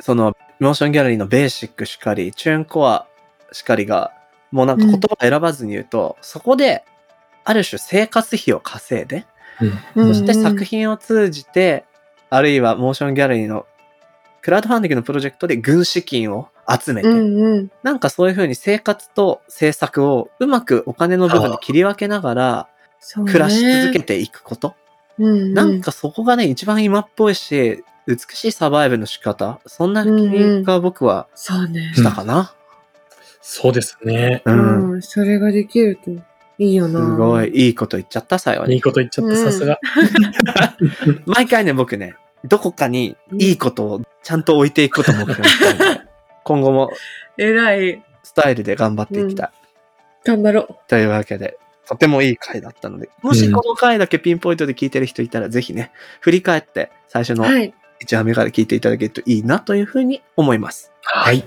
[0.00, 3.08] その、モーションギャラリーのベーシックしかり、チューンコア
[3.50, 4.12] しかりが、
[4.52, 6.84] もうなんか言葉選ばずに言うと、そこで、
[7.42, 9.26] ある種生活費を稼いで、
[9.60, 9.64] う
[10.00, 11.84] んうんそして作品を通じて、
[12.30, 13.66] あるいはモーションギャラリーの
[14.40, 17.70] クラウドファンディングのプロジェクトで軍資金を集めて、うんうん。
[17.82, 22.68] なんかそういうふうに生活と制作をうまくお金の部分で切り分けながら
[23.26, 24.76] 暮らし続けていくこと。
[25.18, 29.60] うんうん、なんかそこがね、一番今っぽいし、美しいサバイブの仕方。
[29.66, 31.92] そんな気が僕はそうね。
[31.94, 32.54] したかな？
[33.40, 34.42] そうですね。
[34.44, 34.50] う。
[34.50, 36.10] うんん、それができると
[36.58, 37.00] いいよすな。
[37.16, 38.74] ごいいいこと言っちゃった、最後に。
[38.74, 39.78] いいこと言っちゃった、さすが。
[41.26, 46.00] 毎回ね、僕ね、どこかにいいことをちゃんと置いていくことを目標にしたいので、
[46.44, 46.90] 今後も
[47.36, 48.02] 偉い。
[48.24, 49.50] スタイルで頑張っていきたい。
[50.24, 50.76] 頑張ろう。
[50.88, 55.90] というわけで、とてもいい回だったので、もしこの回だけピンポイントで聞いてる人いたら、ぜひね、
[56.20, 57.74] 振り返って最初のはい。
[58.04, 60.92] 1話目から聞いていただけるといいなというふうに思います。
[61.02, 61.44] はい。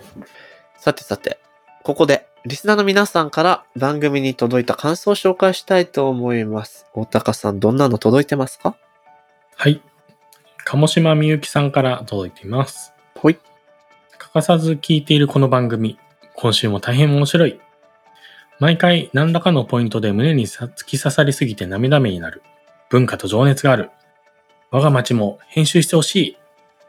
[0.77, 1.39] さてさて、
[1.83, 6.85] ここで、リスナーの皆さんから番組に届いた感想を紹介したいと思います。
[6.93, 8.75] 大高さん、どんなの届いてますか？
[9.55, 9.81] はい。
[10.63, 12.93] 鴨島みゆきさんから届いています。
[13.15, 13.39] ほい。
[14.17, 15.97] 欠かさず聞いているこの番組、
[16.35, 17.59] 今週も大変面白い。
[18.59, 22.43] 毎回何らかのポイントで胸にさ突き刺さりすぎて涙目になる。
[22.89, 23.89] 文化と情熱がある。
[24.71, 26.37] 我が町も編集してほしい。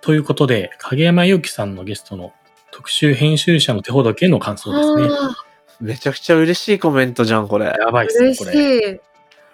[0.07, 2.33] ということで、影山祐希さんのゲストの
[2.71, 5.09] 特集編集者の手ほどけの感想ですね。
[5.11, 5.35] あ
[5.81, 7.67] めちゃくちゃ嬉しいコメントじゃん、これ。
[7.67, 8.93] やばいーっすね、嬉しこれ。
[8.95, 9.01] い。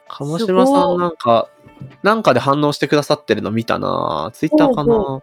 [0.09, 1.49] 鴨島さんなんか、
[2.03, 5.23] なんかで反応してくださってるの見たなツイッターかほ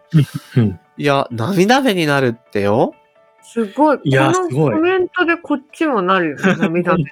[0.56, 2.96] うんいや、涙目になるってよ。
[3.44, 4.00] すごい。
[4.02, 6.42] いやすごいコメントでこっちもなるよね。
[6.58, 7.04] 涙目。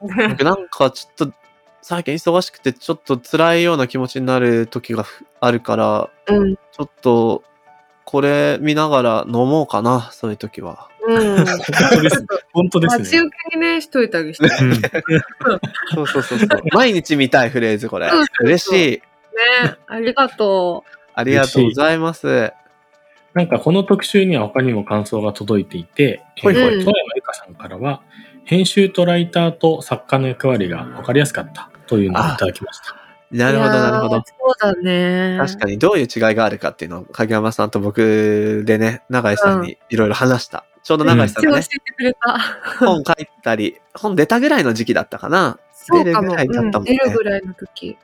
[0.00, 1.34] 僕なんかちょっと、
[1.82, 6.54] 最近忙しくてちょっと辛いような気持ちになる時がふあるから、うん。
[6.54, 7.42] ちょっと、
[8.10, 10.88] これ見ながら飲もうかな、そういう時は。
[11.06, 11.44] うん。
[11.44, 11.46] 本
[11.90, 12.26] 当ですね。
[12.54, 12.98] 本当ですね。
[13.00, 14.42] 待ち受けにね、しといてあげて。
[14.42, 14.74] ねうん
[15.94, 16.62] そうそうそうそう。
[16.72, 19.02] 毎日見たいフレーズ、これ嬉しい。
[19.88, 22.50] ありがとありがとうございます。
[23.34, 28.00] なんかこの特集には他にも感想が届いていて、ほいほいえー富山由香さんからは、
[28.44, 33.07] 編集とライターと作家の役割が分かりやすかったというのをいただきました。
[33.30, 34.22] なるほど、なるほど。
[34.26, 34.32] そ
[34.72, 35.38] うだね。
[35.38, 40.64] 確かにどういう違いがあるかっていうのを影山さんと僕でね、永井さんにいろいろ話した。
[40.82, 42.38] ちょうど永井さん教えがね、てくれた。
[42.78, 45.58] 本書いたり、本出たぐらいの時期だったかな。
[45.72, 46.28] そうかも。
[46.28, 47.86] 出るぐらいだったもんねうん出るぐらいの時。
[47.86, 47.96] い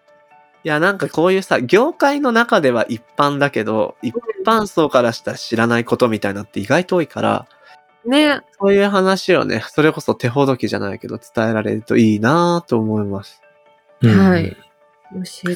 [0.65, 4.15] や、なんかこういうさ、業界の中では一般だけど、一
[4.47, 7.47] 般層からしたら知らないことみたいなのって意外と多いから、
[8.07, 8.41] ね。
[8.59, 13.43] そういう話をね、それこそ手ほどきじゃないけど伝えられるといいなぁと思います。
[14.03, 14.57] うんはい。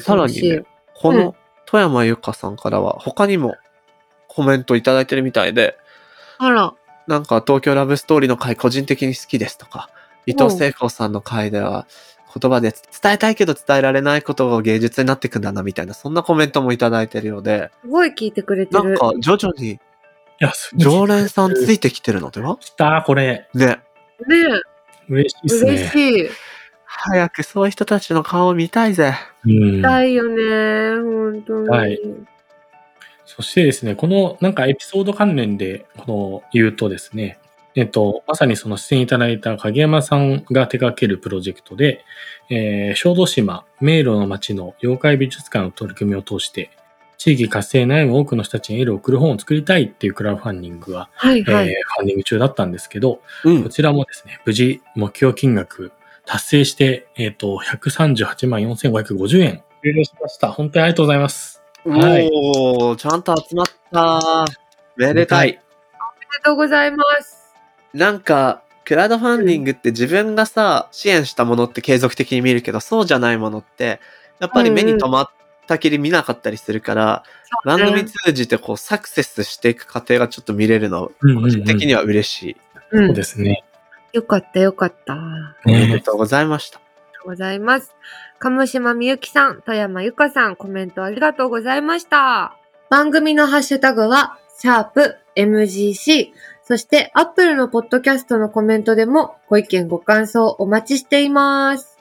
[0.01, 0.27] さら。
[0.27, 0.63] にね、
[0.95, 1.35] この
[1.65, 3.55] 富山由香さんからは他にも
[4.27, 5.77] コメントいただいてるみたいで、
[6.37, 6.73] あら。
[7.07, 9.89] なんか東京ラブストーリーの回個人的に好きですとか、
[10.25, 11.87] 伊藤聖子さんの回では
[12.39, 18.83] 言葉で伝えたいけど伝えられないことが芸術になってくんだなみたいな、そんなコメントもいただいてるようで、すごい聞いてくれてる。
[18.83, 19.79] なんか徐々にい
[20.39, 23.49] や、す常連さんついてきてるのでは来た、これ。
[23.53, 23.65] ね。
[23.65, 23.79] ね
[25.09, 25.89] 嬉しいっす嬉ね。
[25.89, 26.29] しい。
[27.01, 29.13] 早くそういう人たちの顔を見たいぜ。
[29.45, 29.81] うん。
[29.81, 31.01] だいよね。
[31.01, 31.69] 本当に。
[31.69, 31.99] はい
[33.25, 37.37] そしてですね、このなんかエピソード関連でこの言うとですね、
[37.75, 42.03] えっと、まさにその出演いただいた影山さんが手掛けるプロジェクトで、
[42.49, 46.71] えー小豆島、迷路の町の妖怪美術館の取り組みを通して、
[47.19, 51.67] 地域活性に悩む多くの人たちにエールを送る本を作りたいっていうクラウドファンディングが、はいはい。
[51.67, 53.69] えーファンディング中だったんですけど、うんこ。
[53.69, 55.91] ちらもですね、無事目標金額
[56.29, 60.51] 達成して、えっ、と、138万4550円、終了しました。
[60.51, 61.59] 本当にありがとうございます。
[61.83, 64.45] はいおー、ちゃんと集まった。
[64.95, 65.47] めでたい。
[65.47, 65.59] おめで
[66.45, 67.55] とうございます。
[67.95, 73.99] なんか、クラウドファンディングって自分がさ、支援したものって継続的に見るけど、そうじゃないものって、
[74.39, 75.29] やっぱり目に留まっ
[75.65, 77.23] たきり見なかったりするから、
[77.65, 82.57] 番組通じてこう、サクセスしていく過程がちょっと見れるの、うんうんうん個人的には嬉しい。
[82.91, 83.63] うんそうですね。
[84.13, 85.13] よかったよかった。
[85.13, 86.79] あおめでねとうございました。
[86.79, 87.95] りがとうございます。
[88.39, 92.55] 鴨島みゆきさん、富山ゆかさん、コメントありがとうございました。
[92.89, 96.31] 番組のハッシュタグは、シャープ MGC、
[96.63, 101.97] そして、アップルのポッドキャストのコメントでもご意見ご感想お待ちしています。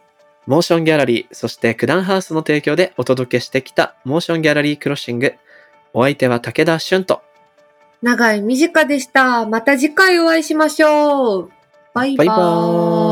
[0.46, 5.34] モーションギャラリー、そしてクダンハウスの提供でお届けしてきたモーションギャラリークロッシング。
[5.92, 7.22] お相手は武田俊と。
[8.02, 9.46] 長い短でした。
[9.46, 11.57] また次回お会いしましょう。
[11.98, 12.18] バイバーイ。
[12.18, 13.07] バイバーイ